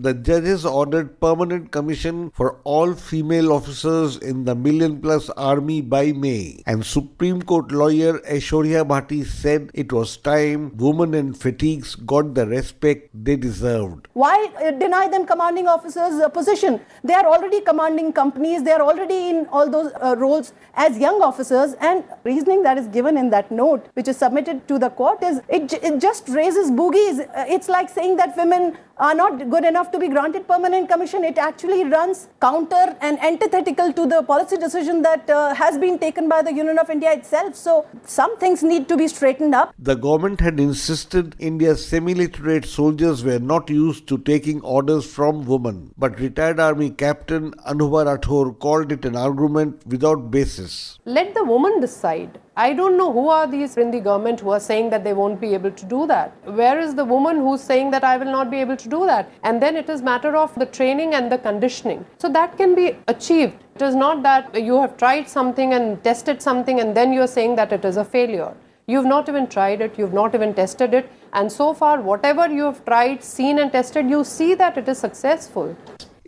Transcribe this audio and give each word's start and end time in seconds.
The 0.00 0.14
judges 0.14 0.64
ordered 0.64 1.18
permanent 1.20 1.72
commission 1.72 2.30
for 2.30 2.60
all 2.62 2.94
female 2.94 3.52
officers 3.52 4.16
in 4.16 4.44
the 4.44 4.54
million 4.54 5.00
plus 5.00 5.28
army 5.30 5.80
by 5.80 6.12
May. 6.12 6.62
And 6.66 6.86
Supreme 6.86 7.42
Court 7.42 7.72
lawyer 7.72 8.20
Aishwarya 8.20 8.86
Bhati 8.86 9.26
said 9.26 9.72
it 9.74 9.92
was 9.92 10.16
time 10.16 10.76
women 10.76 11.14
and 11.14 11.36
fatigues 11.36 11.96
got 11.96 12.34
the 12.34 12.46
respect 12.46 13.10
they 13.12 13.34
deserved. 13.34 14.06
Why 14.12 14.52
uh, 14.64 14.70
deny 14.70 15.08
them 15.08 15.26
commanding 15.26 15.66
officers 15.66 16.20
uh, 16.20 16.28
position? 16.28 16.80
They 17.02 17.14
are 17.14 17.26
already 17.26 17.60
commanding 17.60 18.12
companies. 18.12 18.62
They 18.62 18.70
are 18.70 18.82
already 18.82 19.30
in 19.30 19.46
all 19.50 19.68
those 19.68 19.90
uh, 20.00 20.14
roles 20.16 20.52
as 20.74 20.96
young 20.96 21.22
officers. 21.22 21.74
And 21.80 22.04
reasoning 22.22 22.62
that 22.62 22.78
is 22.78 22.86
given 22.86 23.16
in 23.16 23.30
that 23.30 23.50
note, 23.50 23.88
which 23.94 24.06
is 24.06 24.16
submitted 24.16 24.68
to 24.68 24.78
the 24.78 24.90
court, 24.90 25.24
is 25.24 25.40
it, 25.48 25.72
it 25.72 26.00
just 26.00 26.28
raises 26.28 26.70
boogies. 26.70 27.18
Uh, 27.36 27.46
it's 27.48 27.68
like 27.68 27.88
saying 27.88 28.16
that 28.18 28.36
women 28.36 28.78
are 28.98 29.14
not 29.14 29.50
good 29.50 29.64
enough 29.64 29.90
to 29.92 29.98
be 29.98 30.08
granted 30.08 30.46
permanent 30.46 30.88
commission. 30.88 31.24
It 31.24 31.38
actually 31.38 31.84
runs 31.84 32.28
counter 32.40 32.96
and 33.00 33.18
antithetical 33.20 33.92
to 33.92 34.06
the 34.06 34.22
policy 34.22 34.56
decision 34.56 35.02
that 35.02 35.28
uh, 35.30 35.54
has 35.54 35.78
been 35.78 35.98
taken 35.98 36.28
by 36.28 36.42
the 36.42 36.52
Union 36.52 36.78
of 36.78 36.90
India 36.90 37.12
itself. 37.12 37.54
So 37.54 37.86
some 38.04 38.36
things 38.38 38.62
need 38.62 38.88
to 38.88 38.96
be 38.96 39.08
straightened 39.08 39.54
up. 39.54 39.74
The 39.78 39.94
government 39.94 40.40
had 40.40 40.58
insisted 40.58 41.36
India's 41.38 41.86
semi-literate 41.86 42.64
soldiers 42.64 43.24
were 43.24 43.38
not 43.38 43.70
used 43.70 44.06
to 44.08 44.18
taking 44.18 44.60
orders 44.62 45.06
from 45.06 45.44
women. 45.46 45.92
But 45.96 46.18
retired 46.18 46.60
army 46.60 46.90
captain 46.90 47.52
Anubha 47.66 48.04
Rathore 48.06 48.58
called 48.58 48.92
it 48.92 49.04
an 49.04 49.16
argument 49.16 49.86
without 49.86 50.30
basis. 50.30 50.98
Let 51.04 51.34
the 51.34 51.44
woman 51.44 51.80
decide 51.80 52.38
I 52.60 52.72
don't 52.72 52.96
know 52.96 53.12
who 53.12 53.28
are 53.28 53.46
these 53.46 53.76
in 53.76 53.92
the 53.92 54.00
government 54.00 54.40
who 54.40 54.50
are 54.50 54.58
saying 54.58 54.90
that 54.90 55.04
they 55.04 55.12
won't 55.12 55.40
be 55.40 55.54
able 55.54 55.70
to 55.70 55.84
do 55.86 56.08
that. 56.08 56.32
Where 56.44 56.80
is 56.80 56.92
the 56.96 57.04
woman 57.04 57.36
who's 57.36 57.60
saying 57.60 57.92
that 57.92 58.02
I 58.02 58.16
will 58.16 58.32
not 58.32 58.50
be 58.50 58.56
able 58.56 58.76
to 58.76 58.88
do 58.88 59.06
that? 59.06 59.30
And 59.44 59.62
then 59.62 59.76
it 59.76 59.88
is 59.88 60.02
matter 60.02 60.34
of 60.36 60.52
the 60.56 60.66
training 60.66 61.14
and 61.14 61.30
the 61.30 61.38
conditioning. 61.38 62.04
So 62.18 62.28
that 62.30 62.56
can 62.56 62.74
be 62.74 62.96
achieved. 63.06 63.62
It 63.76 63.82
is 63.82 63.94
not 63.94 64.24
that 64.24 64.60
you 64.60 64.80
have 64.80 64.96
tried 64.96 65.28
something 65.28 65.72
and 65.72 66.02
tested 66.02 66.42
something 66.42 66.80
and 66.80 66.96
then 66.96 67.12
you're 67.12 67.28
saying 67.28 67.54
that 67.54 67.72
it 67.72 67.84
is 67.84 67.96
a 67.96 68.04
failure. 68.04 68.52
You've 68.88 69.06
not 69.06 69.28
even 69.28 69.46
tried 69.46 69.80
it, 69.80 69.96
you've 69.96 70.12
not 70.12 70.34
even 70.34 70.52
tested 70.52 70.94
it, 70.94 71.08
and 71.32 71.52
so 71.52 71.74
far, 71.74 72.00
whatever 72.00 72.48
you 72.48 72.64
have 72.64 72.84
tried, 72.84 73.22
seen, 73.22 73.58
and 73.60 73.70
tested, 73.70 74.10
you 74.10 74.24
see 74.24 74.54
that 74.54 74.78
it 74.78 74.88
is 74.88 74.98
successful. 74.98 75.76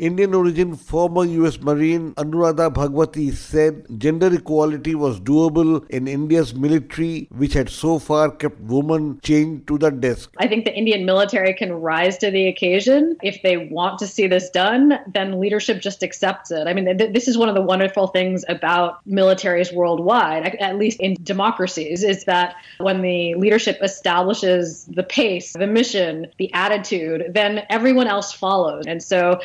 Indian 0.01 0.33
origin 0.33 0.75
former 0.77 1.25
US 1.25 1.61
Marine 1.61 2.15
Anuradha 2.15 2.73
Bhagwati 2.73 3.35
said 3.35 3.85
gender 3.99 4.33
equality 4.35 4.95
was 4.95 5.21
doable 5.21 5.87
in 5.91 6.09
India's 6.09 6.55
military, 6.55 7.29
which 7.37 7.53
had 7.53 7.69
so 7.69 7.99
far 7.99 8.31
kept 8.31 8.59
women 8.61 9.21
chained 9.23 9.67
to 9.67 9.77
the 9.77 9.91
desk. 9.91 10.31
I 10.39 10.49
think 10.49 10.65
the 10.65 10.75
Indian 10.75 11.05
military 11.05 11.53
can 11.53 11.75
rise 11.75 12.17
to 12.19 12.31
the 12.31 12.49
occasion. 12.49 13.19
If 13.23 13.43
they 13.43 13.59
want 13.59 13.99
to 13.99 14.07
see 14.07 14.27
this 14.27 14.49
done, 14.49 14.99
then 15.13 15.39
leadership 15.39 15.83
just 15.83 16.03
accepts 16.03 16.51
it. 16.51 16.67
I 16.67 16.73
mean, 16.73 16.97
th- 16.97 17.13
this 17.13 17.29
is 17.29 17.37
one 17.37 17.51
of 17.51 17.55
the 17.55 17.61
wonderful 17.61 18.07
things 18.07 18.43
about 18.49 19.07
militaries 19.07 19.71
worldwide, 19.71 20.57
at 20.57 20.79
least 20.79 20.99
in 21.01 21.19
democracies, 21.23 22.05
is 22.05 22.25
that 22.25 22.55
when 22.79 23.03
the 23.03 23.35
leadership 23.35 23.77
establishes 23.83 24.87
the 24.87 25.03
pace, 25.03 25.53
the 25.53 25.67
mission, 25.67 26.27
the 26.39 26.51
attitude, 26.55 27.33
then 27.35 27.67
everyone 27.69 28.07
else 28.07 28.33
follows. 28.33 28.87
And 28.87 29.03
so 29.03 29.41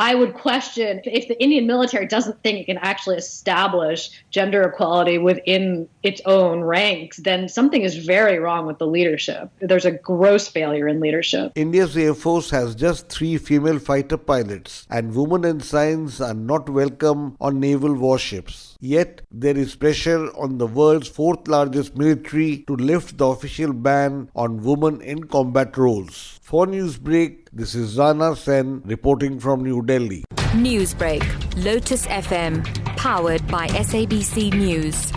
I 0.00 0.14
would 0.14 0.32
question 0.32 1.02
if 1.04 1.28
the 1.28 1.38
Indian 1.42 1.66
military 1.66 2.06
doesn't 2.06 2.42
think 2.42 2.58
it 2.58 2.64
can 2.64 2.78
actually 2.78 3.18
establish 3.18 4.10
gender 4.30 4.62
equality 4.62 5.18
within 5.18 5.90
its 6.02 6.22
own 6.24 6.62
ranks, 6.62 7.18
then 7.18 7.50
something 7.50 7.82
is 7.82 7.96
very 8.06 8.38
wrong 8.38 8.66
with 8.66 8.78
the 8.78 8.86
leadership. 8.86 9.50
There's 9.60 9.84
a 9.84 9.90
gross 9.90 10.48
failure 10.48 10.88
in 10.88 11.00
leadership. 11.00 11.52
India's 11.54 11.94
Air 11.98 12.14
Force 12.14 12.48
has 12.48 12.74
just 12.74 13.10
three 13.10 13.36
female 13.36 13.78
fighter 13.78 14.16
pilots, 14.16 14.86
and 14.88 15.14
women 15.14 15.44
in 15.44 15.60
science 15.60 16.18
are 16.18 16.32
not 16.32 16.70
welcome 16.70 17.36
on 17.38 17.60
naval 17.60 17.92
warships. 17.92 18.78
Yet, 18.80 19.20
there 19.30 19.58
is 19.58 19.76
pressure 19.76 20.28
on 20.34 20.56
the 20.56 20.66
world's 20.66 21.08
fourth 21.08 21.46
largest 21.46 21.98
military 21.98 22.64
to 22.68 22.74
lift 22.74 23.18
the 23.18 23.26
official 23.26 23.74
ban 23.74 24.30
on 24.34 24.62
women 24.62 25.02
in 25.02 25.24
combat 25.24 25.76
roles. 25.76 26.40
For 26.40 26.66
Newsbreak, 26.66 27.48
this 27.52 27.74
is 27.74 27.98
Rana 27.98 28.36
Senn 28.36 28.80
reporting 28.84 29.40
from 29.40 29.64
New 29.64 29.82
Delhi. 29.82 30.24
Newsbreak, 30.52 31.22
Lotus 31.64 32.06
FM, 32.06 32.64
powered 32.96 33.46
by 33.48 33.66
SABC 33.68 34.52
News. 34.54 35.12